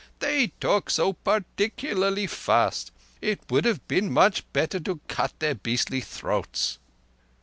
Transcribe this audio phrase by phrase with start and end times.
[0.17, 2.91] They talk so par_tic_ularly fast!
[3.21, 6.79] It would have been much better to cut their beastly throats."